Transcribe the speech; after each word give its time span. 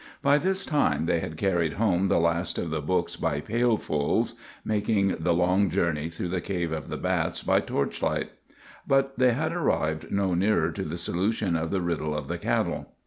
By 0.23 0.39
this 0.39 0.65
time 0.65 1.05
they 1.05 1.19
had 1.19 1.37
carried 1.37 1.73
home 1.73 2.07
the 2.07 2.19
last 2.19 2.57
of 2.57 2.71
the 2.71 2.81
books 2.81 3.15
by 3.15 3.39
pailfuls, 3.39 4.33
making 4.65 5.09
the 5.19 5.35
long 5.35 5.69
journey 5.69 6.09
through 6.09 6.29
the 6.29 6.41
cave 6.41 6.71
of 6.71 6.89
the 6.89 6.97
bats 6.97 7.43
by 7.43 7.59
torch 7.59 8.01
light; 8.01 8.31
but 8.87 9.19
they 9.19 9.33
had 9.33 9.53
arrived 9.53 10.11
no 10.11 10.33
nearer 10.33 10.71
to 10.71 10.81
the 10.83 10.97
solution 10.97 11.55
of 11.55 11.69
the 11.69 11.81
riddle 11.81 12.17
of 12.17 12.29
the 12.29 12.39
cattle. 12.39 12.93